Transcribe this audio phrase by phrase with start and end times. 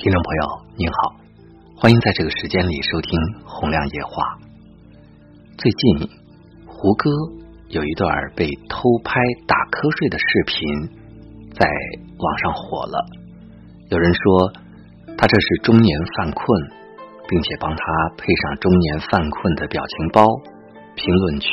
[0.00, 0.42] 听众朋友
[0.78, 1.20] 您好，
[1.76, 4.24] 欢迎在这个时间里收听《洪亮夜话》。
[5.58, 6.08] 最近，
[6.64, 7.10] 胡歌
[7.68, 10.56] 有一段被偷拍打瞌睡的视频
[11.52, 11.68] 在
[12.16, 12.96] 网上火了。
[13.92, 14.24] 有人说
[15.20, 16.48] 他这是中年犯困，
[17.28, 17.84] 并且帮他
[18.16, 20.24] 配上中年犯困的表情包，
[20.96, 21.52] 评论区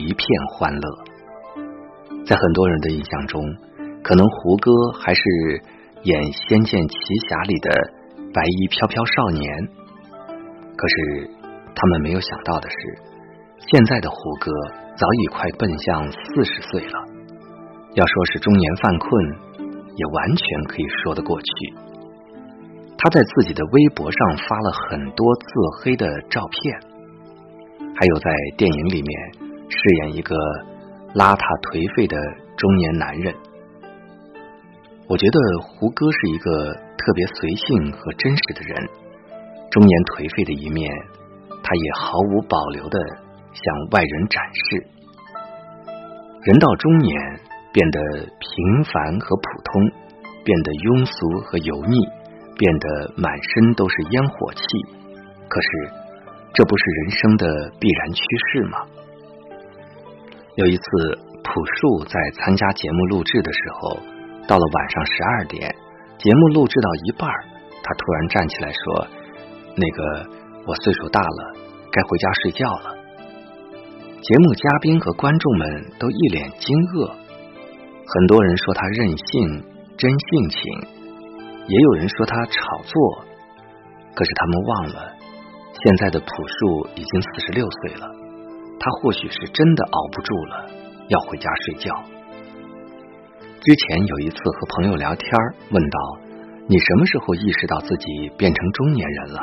[0.00, 0.24] 一片
[0.56, 0.86] 欢乐。
[2.24, 3.44] 在很多人的印象中，
[4.00, 5.20] 可能胡歌还是。
[6.06, 6.94] 演《仙剑奇
[7.26, 7.68] 侠》里的
[8.30, 9.42] 白衣飘飘少年，
[10.78, 10.94] 可是
[11.74, 12.78] 他们没有想到的是，
[13.66, 14.54] 现在的胡歌
[14.94, 16.96] 早已快奔向四十岁了。
[17.98, 19.10] 要说是中年犯困，
[19.98, 21.50] 也完全可以说得过去。
[22.94, 25.50] 他在自己的微博上发了很多自
[25.82, 26.78] 黑的照片，
[27.82, 29.10] 还有在电影里面
[29.66, 30.36] 饰演一个
[31.18, 32.14] 邋遢颓废的
[32.54, 33.34] 中年男人。
[35.08, 38.74] 我觉得胡歌是一个特别随性和真实的人，
[39.70, 40.90] 中年颓废的一面，
[41.62, 42.98] 他也毫无保留的
[43.54, 43.62] 向
[43.94, 44.82] 外人展示。
[46.42, 47.14] 人到中年，
[47.70, 47.98] 变得
[48.34, 49.70] 平凡和普通，
[50.42, 52.02] 变得庸俗和油腻，
[52.58, 54.66] 变得满身都是烟火气。
[55.46, 55.70] 可是，
[56.50, 57.46] 这不是人生的
[57.78, 58.76] 必然趋势吗？
[60.58, 60.82] 有一次，
[61.46, 64.15] 朴树在参加节目录制的时候。
[64.46, 65.74] 到了晚上十二点，
[66.18, 67.28] 节目录制到一半，
[67.82, 69.06] 他突然站起来说
[69.74, 70.30] ：“那个，
[70.66, 71.58] 我岁数大了，
[71.90, 72.96] 该回家睡觉了。”
[74.22, 79.64] 节目嘉宾和观众们都一脸惊愕，很多人说他任性、
[79.96, 80.60] 真性情，
[81.66, 83.24] 也有人说他炒作。
[84.14, 85.12] 可是他们忘了，
[85.84, 88.08] 现在的朴树已经四十六岁了，
[88.78, 90.70] 他或许是真的熬不住了，
[91.08, 91.92] 要回家睡觉。
[93.66, 95.28] 之前有一次和朋友聊天，
[95.72, 95.98] 问到
[96.68, 99.40] 你什么时候意识到自己变成中年人了？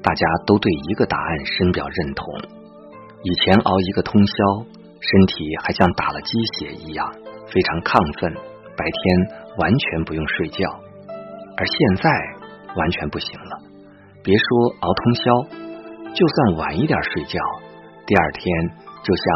[0.00, 2.24] 大家都对一个答案深表认同。
[3.24, 4.34] 以前熬一个通宵，
[5.00, 7.10] 身体还像打了鸡血一样，
[7.50, 8.32] 非常亢奋，
[8.78, 9.02] 白天
[9.58, 10.70] 完全不用睡觉。
[11.58, 12.08] 而现在
[12.76, 13.58] 完全不行了，
[14.22, 14.46] 别说
[14.78, 15.24] 熬通宵，
[16.14, 17.40] 就算晚一点睡觉，
[18.06, 18.46] 第二天
[19.02, 19.26] 就像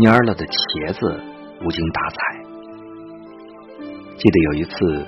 [0.00, 1.20] 蔫了的茄子，
[1.60, 2.33] 无精打采。
[4.16, 5.06] 记得有一次，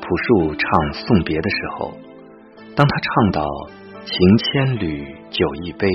[0.00, 1.92] 朴树唱送别的时候，
[2.76, 3.44] 当他唱到
[4.06, 5.88] “情千缕，酒一杯，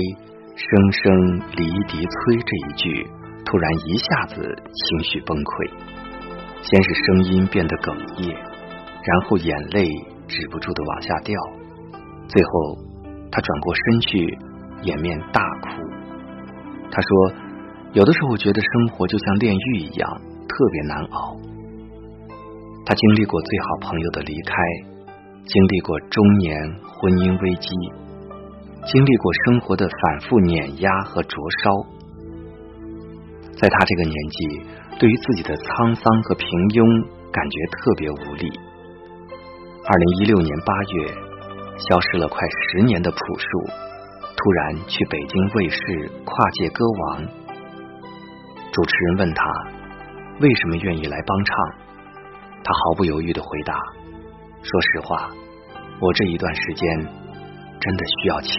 [0.56, 3.06] 声声离笛催”这一句，
[3.46, 4.42] 突然一下子
[4.74, 5.70] 情绪崩溃，
[6.62, 9.88] 先是声音变得哽咽，然后眼泪
[10.28, 11.34] 止不住的往下掉，
[12.28, 12.50] 最后
[13.32, 14.38] 他转过身去，
[14.82, 15.82] 掩面大哭。
[16.92, 17.32] 他说
[17.94, 21.36] ：“有的时候觉得生活就像炼狱一样，特别难熬。”
[22.90, 24.52] 他经历过最好朋友的离开，
[25.46, 27.70] 经历过中年婚姻危机，
[28.82, 31.70] 经历过生活的反复碾压和灼烧。
[33.54, 34.66] 在他这个年纪，
[34.98, 36.82] 对于自己的沧桑和平庸，
[37.30, 38.50] 感觉特别无力。
[39.86, 41.14] 二零一六年八月，
[41.86, 43.46] 消失了快十年的朴树，
[44.34, 45.78] 突然去北京卫视
[46.26, 47.22] 跨界歌王。
[48.74, 49.46] 主持人问他，
[50.40, 51.54] 为什么愿意来帮唱？
[52.62, 53.74] 他毫不犹豫的回答
[54.62, 55.30] ：“说实话，
[56.00, 56.88] 我这一段时间
[57.80, 58.54] 真的需要钱。”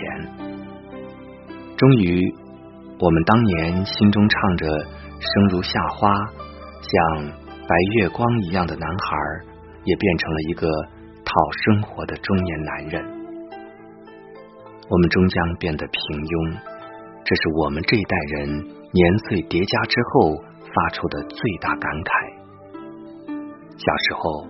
[1.78, 2.36] 终于，
[3.00, 4.68] 我们当年心中唱着
[5.20, 6.14] “生如夏花，
[6.82, 7.32] 像
[7.68, 9.18] 白月光”一样的男孩，
[9.84, 10.68] 也变成了一个
[11.24, 11.34] 讨
[11.64, 13.04] 生活的中年男人。
[14.90, 16.58] 我们终将变得平庸，
[17.24, 18.50] 这是我们这一代人
[18.92, 22.31] 年岁叠加之后发出的最大感慨。
[23.82, 24.48] 小时候，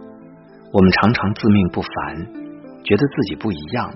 [0.73, 2.17] 我们常常自命不凡，
[2.83, 3.89] 觉得自己不一样。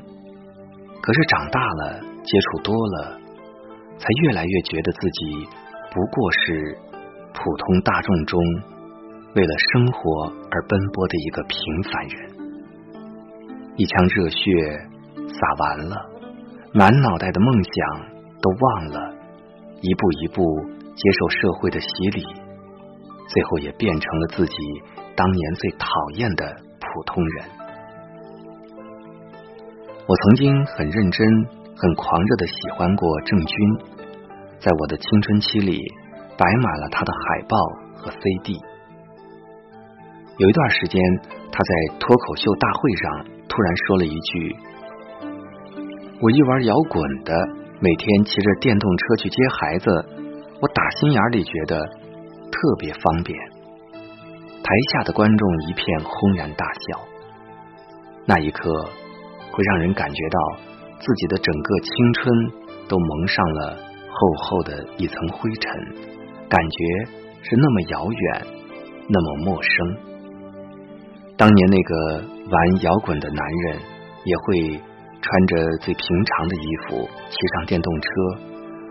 [1.02, 3.20] 可是长大了，接触多了，
[3.98, 5.46] 才越来越觉得自己
[5.92, 6.78] 不过是
[7.34, 8.40] 普通大众中
[9.36, 12.32] 为了生活而奔波的一个平凡人。
[13.76, 14.40] 一腔热血
[15.28, 15.98] 洒完了，
[16.74, 18.06] 满脑袋的梦想
[18.42, 19.14] 都忘了，
[19.82, 20.42] 一步一步
[20.96, 22.24] 接受社会的洗礼，
[23.28, 24.56] 最后也变成了自己。
[25.16, 26.46] 当年最讨厌的
[26.80, 27.46] 普通人，
[30.06, 31.26] 我曾经很认真、
[31.76, 33.80] 很狂热的喜欢过郑钧，
[34.60, 35.80] 在我的青春期里
[36.38, 37.58] 摆满了他的海报
[37.96, 38.60] 和 CD。
[40.38, 41.02] 有一段时间，
[41.50, 44.56] 他在脱口秀大会上突然说了一句
[46.20, 47.34] ：“我一玩摇滚的，
[47.80, 49.90] 每天骑着电动车去接孩子，
[50.62, 53.40] 我打心眼里觉得特别方便。”
[54.66, 57.00] 台下的观众一片轰然大笑。
[58.26, 58.90] 那一刻
[59.52, 60.40] 会让人感觉到
[61.00, 62.36] 自己的整个青春
[62.90, 63.78] 都蒙上了
[64.10, 65.72] 厚厚的一层灰尘，
[66.50, 66.78] 感觉
[67.44, 68.48] 是那么遥远，
[69.08, 69.98] 那么陌生。
[71.38, 73.78] 当年那个玩摇滚的男人，
[74.24, 74.82] 也会
[75.22, 78.10] 穿着最平常的衣服，骑上电动车，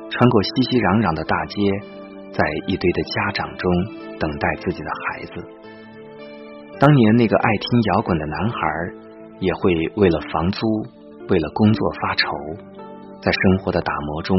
[0.09, 1.59] 穿过熙熙攘攘的大街，
[2.31, 3.73] 在一堆的家长中
[4.21, 5.64] 等待自己的孩子。
[6.81, 8.59] 当年那个爱听摇滚的男孩，
[9.41, 10.67] 也会为了房租，
[11.29, 12.27] 为了工作发愁，
[13.21, 14.37] 在生活的打磨中，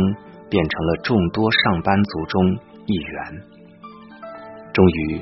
[0.50, 2.42] 变成了众多上班族中
[2.86, 3.42] 一员。
[4.74, 5.22] 终于，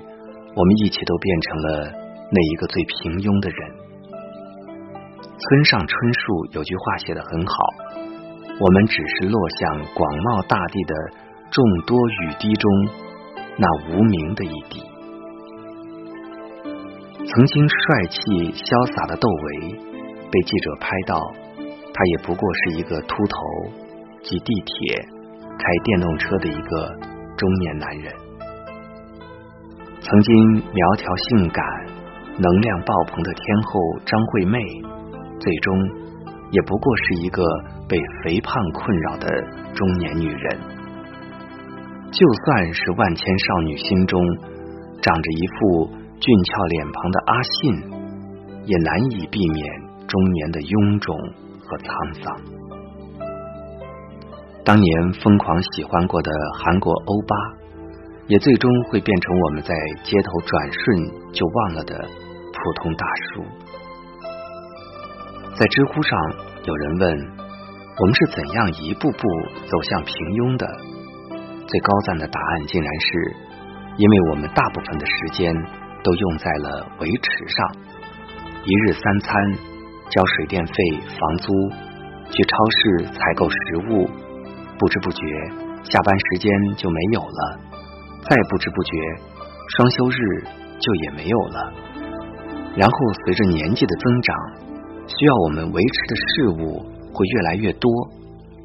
[0.55, 2.03] 我们一起都变成了。
[2.35, 3.59] 那一个最平庸的人。
[5.37, 7.53] 村上春树有句话写得很好
[8.57, 10.93] ：“我们只是落向广袤大地的
[11.51, 12.65] 众多雨滴中
[13.61, 14.81] 那无名的一滴。”
[17.33, 17.75] 曾经帅
[18.13, 18.19] 气
[18.53, 19.73] 潇洒的窦唯
[20.29, 21.17] 被记者拍到，
[21.89, 23.35] 他也不过是一个秃头、
[24.21, 25.01] 挤地铁、
[25.57, 26.93] 开电动车的一个
[27.33, 28.13] 中年男人。
[29.97, 31.65] 曾经苗条性感。
[32.35, 34.57] 能量爆棚的天后张惠妹，
[35.39, 35.77] 最终
[36.49, 37.43] 也不过是一个
[37.87, 39.27] 被肥胖困扰的
[39.75, 40.59] 中年女人。
[42.09, 44.19] 就算是万千少女心中
[44.99, 45.89] 长着一副
[46.23, 47.59] 俊俏脸庞的阿信，
[48.63, 49.59] 也难以避免
[50.07, 51.11] 中年的臃肿
[51.59, 51.91] 和沧
[52.23, 52.23] 桑。
[54.63, 56.31] 当年疯狂喜欢过的
[56.63, 57.35] 韩国欧巴，
[58.31, 59.75] 也最终会变成我们在
[60.07, 61.91] 街头转瞬就忘了的。
[62.55, 63.43] 普通大叔，
[65.59, 66.17] 在知乎上
[66.63, 67.11] 有人问
[67.99, 69.27] 我们是怎样一步步
[69.67, 70.63] 走向平庸的？
[71.67, 73.35] 最高赞的答案竟然是
[73.97, 75.51] 因为我们大部分的时间
[76.03, 77.75] 都用在了维持上，
[78.65, 79.31] 一日三餐、
[80.09, 80.73] 交水电费、
[81.07, 81.53] 房租、
[82.29, 83.57] 去超市采购食
[83.89, 84.09] 物，
[84.77, 85.25] 不知不觉
[85.83, 87.59] 下班时间就没有了，
[88.21, 88.91] 再不知不觉
[89.77, 90.43] 双休日
[90.79, 91.73] 就也没有了。
[92.75, 94.35] 然后随着年纪的增长，
[95.07, 97.91] 需要我们维持的事物会越来越多，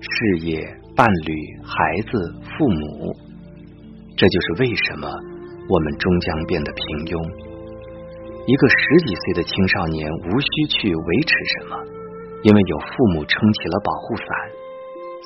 [0.00, 0.58] 事业、
[0.96, 3.14] 伴侣、孩子、父母，
[4.16, 5.08] 这就是为什么
[5.68, 7.14] 我们终将变得平庸。
[8.48, 11.76] 一个十几岁的青少年无需去维持什么，
[12.42, 14.26] 因为有父母撑起了保护伞，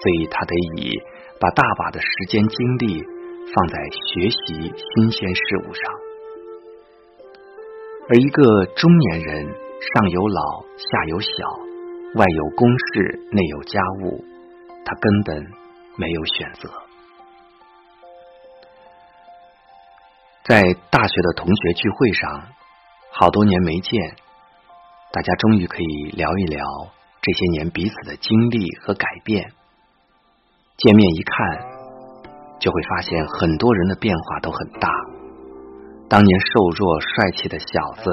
[0.02, 0.90] 所以他得以
[1.38, 2.98] 把大把的时间精力
[3.54, 3.78] 放在
[4.10, 5.82] 学习新鲜事物上。
[8.10, 9.46] 而一个中年人，
[9.94, 11.28] 上有老，下有小，
[12.16, 14.24] 外有公事，内有家务，
[14.84, 15.46] 他根本
[15.96, 16.68] 没有选择。
[20.44, 20.60] 在
[20.90, 22.42] 大学的同学聚会上，
[23.12, 24.00] 好多年没见，
[25.12, 26.66] 大家终于可以聊一聊
[27.20, 29.52] 这些年彼此的经历和改变。
[30.78, 31.38] 见面一看，
[32.58, 34.90] 就会发现很多人的变化都很大。
[36.08, 38.10] 当年瘦弱帅气的小子，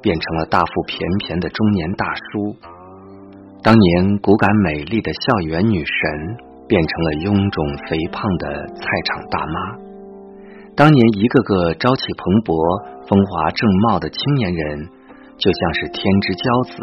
[0.00, 2.56] 变成了大腹便便的中年大叔；
[3.62, 6.36] 当年骨感美丽的校园女神，
[6.66, 9.87] 变成了臃肿肥胖的菜场大妈；
[10.78, 12.54] 当年一个个朝气蓬勃、
[13.02, 14.86] 风华正茂的青年人，
[15.34, 16.78] 就像是天之骄子；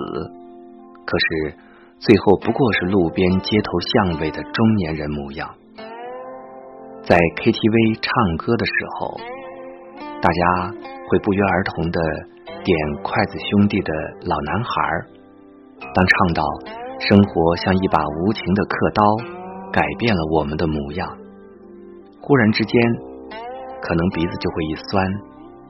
[1.07, 1.55] 可是
[2.03, 5.47] 最后不过是路边街头巷尾的中年人模样。
[7.07, 9.15] 在 KTV 唱歌的时候。
[10.21, 10.41] 大家
[11.07, 11.99] 会不约而同的
[12.63, 12.71] 点
[13.03, 13.93] 筷子兄弟的
[14.25, 14.71] 老男孩
[15.93, 16.41] 当唱到
[16.97, 19.03] 生活像一把无情的刻刀，
[19.71, 21.07] 改变了我们的模样，
[22.21, 22.73] 忽然之间，
[23.85, 25.05] 可能鼻子就会一酸，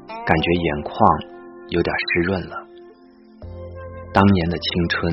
[0.07, 0.93] 感觉眼眶
[1.69, 2.55] 有点湿润了。
[4.13, 5.12] 当年的青春，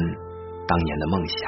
[0.66, 1.38] 当年的梦想，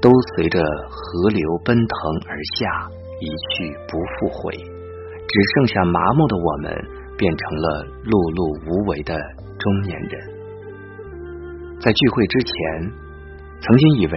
[0.00, 1.94] 都随着河流奔腾
[2.30, 6.72] 而下，一去不复回，只剩下麻木的我们。
[7.18, 7.66] 变成了
[8.06, 9.10] 碌碌无为的
[9.58, 10.14] 中年人。
[11.82, 12.54] 在聚会之前，
[13.58, 14.14] 曾经以为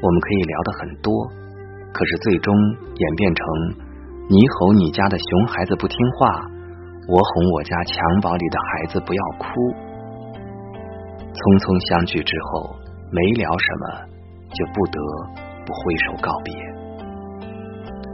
[0.00, 1.12] 我们可以聊得很多，
[1.92, 2.48] 可是最终
[2.88, 3.44] 演变成
[4.30, 6.46] 你吼你家的熊孩子不听话，
[7.08, 9.46] 我哄我家襁褓里的孩子不要哭。
[11.32, 12.70] 匆匆相聚之后，
[13.10, 13.84] 没聊什么，
[14.54, 14.96] 就不得
[15.66, 16.54] 不挥手告别。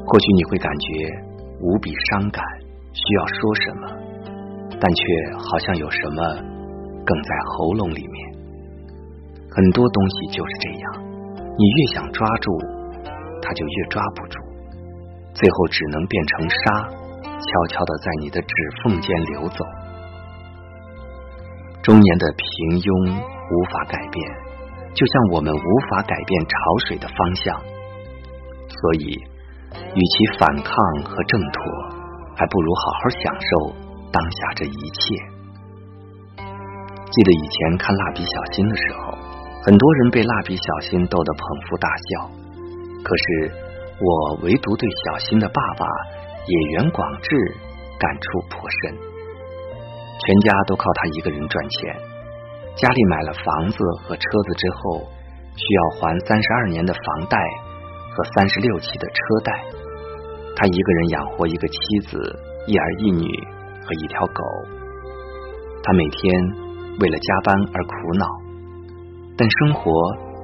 [0.09, 0.87] 或许你会感觉
[1.61, 2.41] 无比伤感，
[2.97, 3.85] 需要说什么。
[4.81, 5.03] 但却
[5.37, 6.19] 好像有什么
[7.05, 8.17] 梗在喉咙里面。
[9.51, 10.85] 很多东西就是这样，
[11.37, 12.49] 你越想抓住，
[13.43, 14.39] 它就越抓不住，
[15.39, 16.91] 最后只能变成沙，
[17.23, 19.63] 悄悄的在你的指缝间流走。
[21.81, 22.45] 中年的平
[22.83, 24.19] 庸无法改变，
[24.99, 26.55] 就像我们无法改变潮
[26.89, 27.55] 水的方向。
[28.67, 29.15] 所以，
[29.95, 30.75] 与其反抗
[31.07, 31.63] 和挣脱，
[32.35, 33.51] 还不如好好享受
[34.11, 35.15] 当下这一切。
[37.09, 39.15] 记得以前看《蜡笔小新》的时候，
[39.65, 41.41] 很多人被蜡笔小新逗得捧
[41.71, 42.27] 腹大笑，
[43.07, 43.25] 可是
[44.01, 45.87] 我唯独对小新的爸爸
[46.47, 47.37] 野原广志
[47.99, 48.97] 感触颇深。
[50.21, 51.97] 全家都靠他一个人赚钱，
[52.77, 55.01] 家里买了房子和车子之后，
[55.57, 57.39] 需要还三十二年的房贷
[58.15, 59.65] 和三十六期的车贷。
[60.57, 61.77] 他一个人养活一个妻
[62.09, 62.19] 子、
[62.67, 63.27] 一儿一女
[63.85, 64.43] 和一条狗。
[65.85, 66.35] 他每天
[67.01, 68.27] 为了加班而苦恼，
[69.37, 69.93] 但生活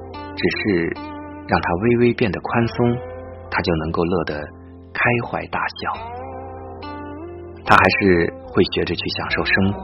[0.09, 0.93] 只是
[1.47, 2.97] 让他微微变得宽松，
[3.49, 4.33] 他就能够乐得
[4.93, 6.15] 开怀大笑。
[7.65, 9.79] 他还是会学着去享受生活。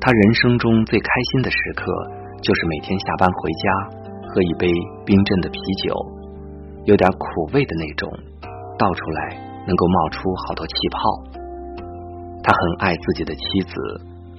[0.00, 1.84] 他人生中最开心的时刻，
[2.40, 3.64] 就是每天下班回家，
[4.32, 4.72] 喝一杯
[5.04, 5.94] 冰镇的啤酒，
[6.86, 8.10] 有点苦味的那种，
[8.78, 9.36] 倒出来
[9.66, 10.98] 能够冒出好多气泡。
[12.42, 13.74] 他很爱自己的妻子，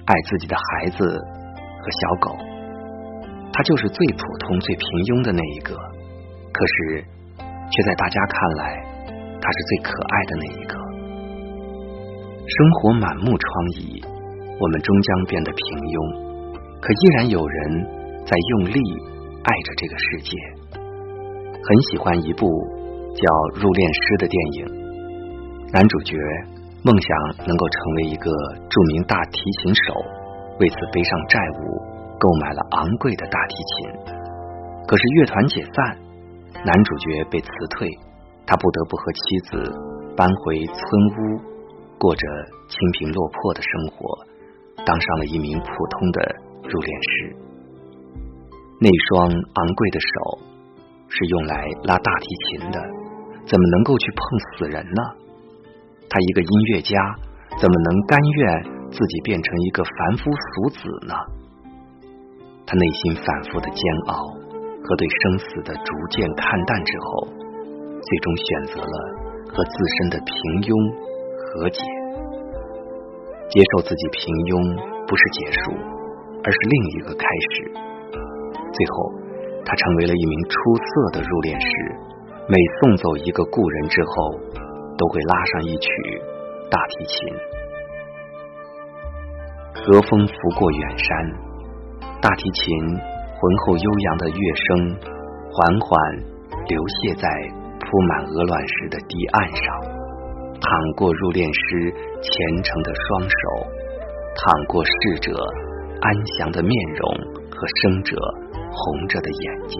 [0.04, 2.36] 爱自己的孩子和小狗。
[3.52, 5.76] 他就是最普通、最平庸的那一个，
[6.50, 7.04] 可是
[7.72, 8.62] 却在大家看来，
[9.40, 10.72] 他是最可爱的那一个。
[12.44, 13.48] 生活满目疮
[13.80, 14.04] 痍，
[14.60, 15.96] 我们终将变得平庸，
[16.84, 17.56] 可依然有人
[18.28, 18.76] 在用力
[19.42, 20.36] 爱着这个世界。
[21.62, 22.44] 很喜欢一部
[23.14, 23.24] 叫
[23.62, 24.66] 《入殓师》的电影，
[25.72, 26.18] 男主角
[26.82, 27.08] 梦想
[27.46, 28.28] 能够成为一个
[28.68, 29.94] 著名大提琴手，
[30.58, 31.78] 为此背上债务，
[32.18, 33.74] 购买了昂贵的大提琴。
[34.90, 35.96] 可是乐团解散，
[36.64, 37.88] 男主角被辞退，
[38.46, 39.50] 他不得不和妻子
[40.16, 40.78] 搬回村
[41.16, 41.52] 屋。
[41.98, 42.26] 过着
[42.66, 44.26] 清贫落魄的生活，
[44.84, 46.18] 当上了一名普通的
[46.64, 47.36] 入殓师。
[48.82, 50.42] 那双昂贵的手
[51.06, 51.54] 是用来
[51.84, 52.26] 拉大提
[52.58, 52.82] 琴的，
[53.46, 54.22] 怎么能够去碰
[54.58, 55.02] 死人呢？
[56.10, 56.98] 他一个音乐家，
[57.54, 61.14] 怎么能甘愿自己变成一个凡夫俗子呢？
[62.66, 64.18] 他内心反复的煎熬
[64.84, 67.28] 和对生死的逐渐看淡之后，
[68.02, 68.96] 最终选择了
[69.54, 70.34] 和自身的平
[70.66, 70.74] 庸
[71.38, 71.80] 和解。
[73.48, 74.52] 接受自己平庸
[75.06, 75.76] 不是结束，
[76.42, 77.68] 而是另一个开始。
[78.72, 79.12] 最后，
[79.64, 81.68] 他成为了一名出色的入殓师。
[82.48, 84.34] 每送走一个故人之后，
[84.98, 85.86] 都会拉上一曲
[86.68, 87.16] 大提琴。
[89.72, 91.08] 和风拂过远山，
[92.20, 92.66] 大提琴
[93.42, 94.94] 浑厚悠扬的乐声
[95.50, 95.90] 缓缓
[96.70, 97.26] 流泻在
[97.74, 99.66] 铺满鹅卵石的堤岸上。
[100.62, 101.90] 淌过入殓师
[102.22, 102.30] 虔
[102.62, 103.34] 诚的双手，
[104.38, 106.06] 淌过逝者安
[106.38, 107.02] 详的面容
[107.50, 108.14] 和生者
[108.70, 109.74] 红着的眼睛。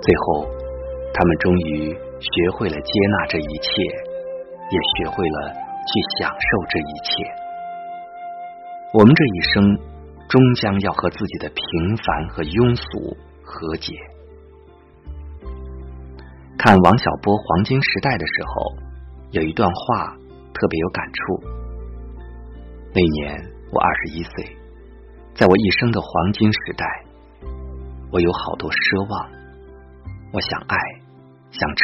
[0.00, 0.48] 最后，
[1.12, 3.68] 他们终于学会了接纳这一切，
[4.72, 5.52] 也学会了
[5.84, 7.10] 去享受这一切。
[8.96, 9.91] 我们这一生
[10.32, 13.92] 终将要和自己的平凡和庸俗和解。
[16.56, 18.82] 看王小波《黄金时代》的时候。
[19.32, 20.14] 有一段话
[20.52, 21.40] 特别有感触。
[22.92, 23.32] 那年
[23.72, 24.56] 我二十一岁，
[25.32, 26.84] 在我一生的黄金时代，
[28.12, 29.32] 我有好多奢望。
[30.34, 30.76] 我想爱，
[31.48, 31.82] 想吃，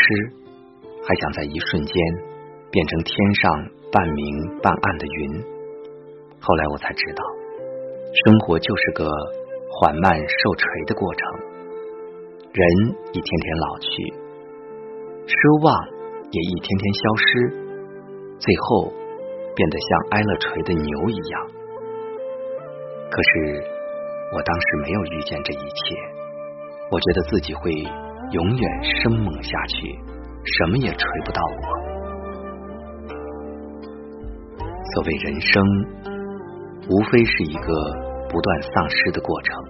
[1.08, 1.96] 还想在一瞬间
[2.68, 3.48] 变成天上
[3.90, 5.40] 半明半暗的云。
[6.44, 7.24] 后来我才知道，
[8.25, 9.08] 生活就是个
[9.70, 11.20] 缓慢受锤的过程，
[12.52, 13.88] 人一天天老去，
[15.26, 15.98] 奢望。
[16.30, 17.25] 也一天天消失，
[18.37, 18.92] 最后
[19.56, 21.40] 变得像挨了锤的牛一样。
[23.08, 23.64] 可是
[24.37, 25.96] 我当时没有遇见这一切，
[26.90, 29.88] 我觉得自己会永远生猛下去，
[30.44, 31.64] 什么也锤不到我。
[34.92, 35.64] 所谓人生，
[36.90, 37.72] 无非是一个
[38.28, 39.64] 不断丧失的过程。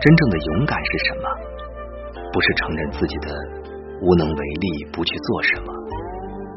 [0.00, 1.28] 真正的勇敢是什么？
[2.32, 3.28] 不是承认自己的。
[4.02, 5.74] 无能为力，不去做什么，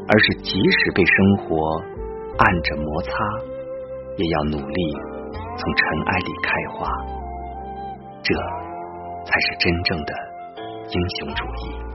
[0.08, 1.78] 而是即使被生活
[2.38, 3.12] 按着摩擦，
[4.16, 4.94] 也要努力
[5.36, 6.88] 从尘埃里开花。
[8.22, 8.34] 这
[9.26, 10.14] 才是真正的
[10.88, 11.93] 英雄主义。